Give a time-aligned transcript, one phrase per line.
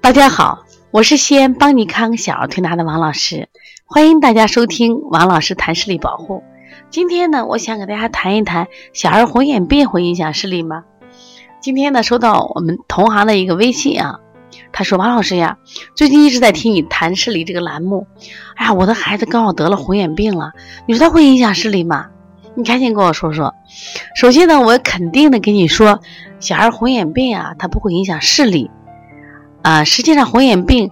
[0.00, 3.48] 大家好，我是西安邦尼康小儿推拿的王老师，
[3.84, 6.42] 欢迎大家收听王老师谈视力保护。
[6.88, 10.84] 今天呢，我想给大家谈一谈小儿红眼病会影响视力吗？
[11.60, 14.20] 今天呢，收到我们同行的一个微信啊，
[14.72, 15.58] 他说王老师呀，
[15.94, 18.06] 最近一直在听你谈视力这个栏目，
[18.56, 20.52] 哎呀，我的孩子刚好得了红眼病了，
[20.86, 22.06] 你说他会影响视力吗？
[22.54, 23.54] 你赶紧跟我说说。
[24.16, 26.00] 首先呢，我肯定的跟你说，
[26.40, 28.70] 小儿红眼病啊，它不会影响视力。
[29.62, 30.90] 啊，实际上红眼病，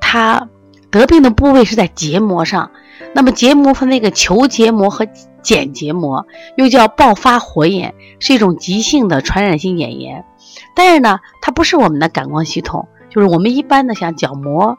[0.00, 0.48] 它
[0.90, 2.70] 得病的部位是在结膜上。
[3.14, 5.06] 那么结膜分那个球结膜和
[5.42, 6.26] 睑结膜，
[6.56, 10.24] 又叫爆发火眼，是一种急性的传染性眼炎。
[10.74, 14.76] 但是呢，它不是我们的感光系统，就是我们一般的像角膜、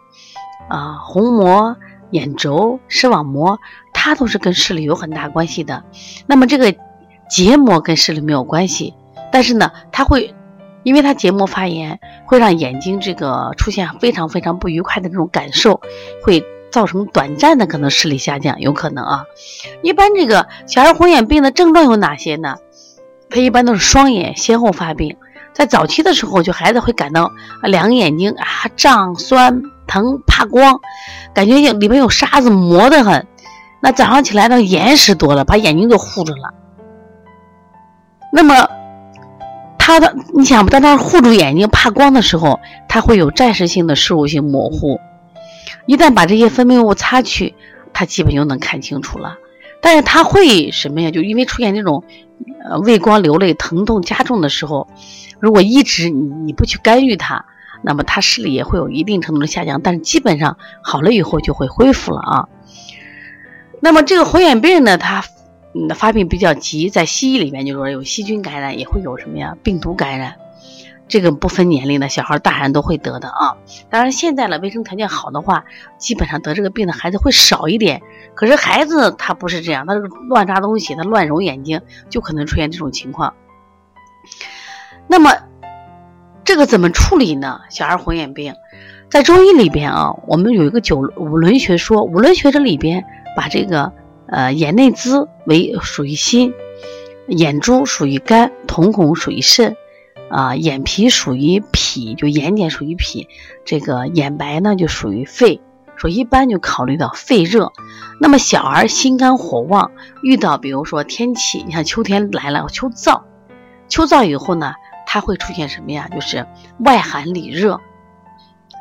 [0.67, 1.77] 啊虹膜、
[2.11, 3.59] 眼轴、视网膜，
[3.93, 5.83] 它都是跟视力有很大关系的。
[6.25, 6.75] 那么这个
[7.29, 8.93] 结膜跟视力没有关系，
[9.31, 10.33] 但是呢，它会。
[10.87, 15.81] 因为它结膜发炎，会让眼睛这个出现非常非常不愉快的这种感受，
[16.23, 16.41] 会
[16.71, 19.25] 造成短暂的可能视力下降，有可能啊。
[19.81, 22.55] 一般这个小儿红眼病的症状有哪些呢？
[23.29, 25.17] 它一般都是双眼先后发病，
[25.51, 27.29] 在早期的时候，就孩子会感到
[27.63, 28.45] 两个眼睛啊
[28.77, 30.79] 胀、酸、疼、怕光，
[31.33, 33.27] 感觉里面有沙子磨得很。
[33.81, 36.53] 那早上起来呢，眼屎多了，把眼睛都糊着了。
[38.31, 38.69] 那么。
[39.87, 44.99] 他的，你想不，当他护住眼睛怕光的时候，他会有暂时性的视物性模糊。
[45.85, 47.55] 一旦把这些分泌物擦去，
[47.93, 49.37] 他基本就能看清楚了。
[49.81, 51.09] 但是他会什么呀？
[51.09, 52.03] 就因为出现这种
[52.69, 54.89] 呃畏光流泪、疼痛加重的时候，
[55.39, 57.45] 如果一直你你不去干预它，
[57.81, 59.79] 那么他视力也会有一定程度的下降。
[59.81, 62.49] 但是基本上好了以后就会恢复了啊。
[63.79, 65.23] 那么这个红眼病呢，它。
[65.77, 69.55] 嗯，发病比较急，在西医里面就说有细菌感染，也会有什么呀？
[69.61, 70.33] 病毒感染，
[71.07, 73.57] 这个不分年龄的小孩、大人都会得的啊。
[73.91, 75.65] 当然现在呢，卫生条件好的话，
[75.99, 78.01] 基本上得这个病的孩子会少一点。
[78.33, 83.33] 可是孩子他不是这样，他乱扎东西，他乱揉眼睛，就可能出现这种情况。
[85.05, 85.31] 那么
[86.43, 87.59] 这个怎么处理呢？
[87.69, 88.55] 小儿红眼病，
[89.09, 93.03] 在中医里边啊，我们有一个九五轮学说，五轮学这里边
[93.35, 93.93] 把这个。
[94.27, 96.53] 呃，眼内眦为属于心，
[97.27, 99.75] 眼珠属于肝，瞳孔属于肾，
[100.29, 103.27] 啊，眼皮属于脾，就眼睑属于脾，
[103.63, 105.61] 这个眼白呢就属于肺，
[105.95, 107.71] 说一般就考虑到肺热。
[108.19, 109.91] 那么小儿心肝火旺，
[110.23, 113.21] 遇到比如说天气，你看秋天来了，秋燥，
[113.87, 114.73] 秋燥以后呢，
[115.05, 116.09] 它会出现什么呀？
[116.13, 116.45] 就是
[116.79, 117.79] 外寒里热，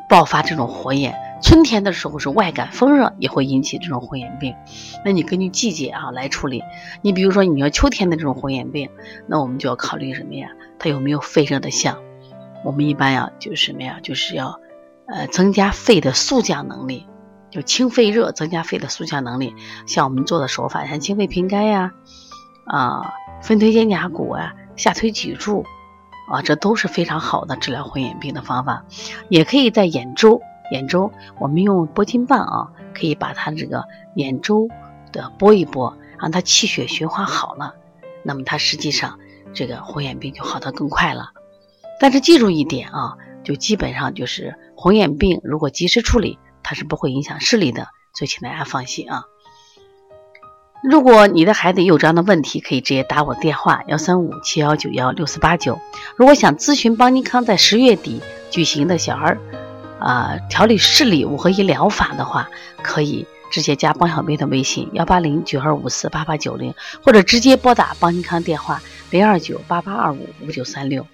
[0.09, 1.15] 爆发这种火眼。
[1.41, 4.55] 春天的时候是外感风热，也会引起这种红眼病。
[5.05, 6.63] 那你根据季节啊来处理。
[7.01, 8.89] 你比如说你要秋天的这种红眼病，
[9.27, 10.49] 那我们就要考虑什么呀？
[10.79, 11.99] 它有没有肺热的象？
[12.65, 13.99] 我们一般呀就是什么呀？
[14.01, 14.59] 就是要
[15.07, 17.05] 呃增加肺的速降能力，
[17.51, 19.53] 就清肺热，增加肺的速降能力。
[19.85, 21.91] 像我们做的手法，像清肺平肝呀，
[22.65, 25.65] 啊分推肩胛骨啊，下推脊柱
[26.31, 28.83] 啊，这都是非常好的治疗红眼病的方法。
[29.29, 30.41] 也可以在眼周。
[30.71, 33.85] 眼周，我们用拨筋棒啊，可以把它这个
[34.15, 34.67] 眼周
[35.11, 37.75] 的拨一拨，让它气血循环好了，
[38.23, 39.19] 那么它实际上
[39.53, 41.31] 这个红眼病就好得更快了。
[41.99, 49.23] 但是记住一点啊，就基本上就是红眼病如果及时处理，它是不会影响视力的，所以请大家放心啊。
[50.83, 55.79] 如果你的孩子有这样的问题，可以直接打我电话幺三五七幺九幺六四八九。
[56.15, 59.39] 如果想咨询邦尼康在十月底举行的小儿。
[59.99, 62.49] 啊，调理视力五合一疗法的话，
[62.81, 71.05] 可以直接加邦小兵的微信幺八零九二五四八八九零，或者直接拨打邦尼康电话零二九八八二五五九三六。